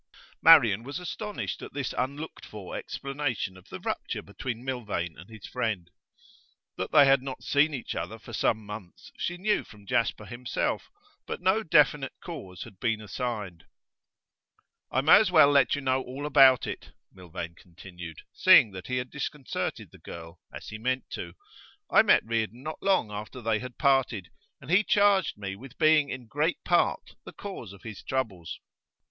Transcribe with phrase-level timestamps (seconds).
[0.41, 5.45] Marian was astonished at this unlooked for explanation of the rupture between Milvain and his
[5.45, 5.91] friend.
[6.75, 10.89] That they had not seen each other for some months she knew from Jasper himself
[11.27, 13.65] but no definite cause had been assigned.
[14.91, 18.97] 'I may as well let you know all about it,' Milvain continued, seeing that he
[18.97, 21.35] had disconcerted the girl, as he meant to.
[21.91, 26.09] 'I met Reardon not long after they had parted, and he charged me with being
[26.09, 28.59] in great part the cause of his troubles.